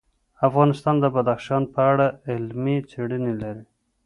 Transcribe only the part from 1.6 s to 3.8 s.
په اړه علمي څېړنې لري.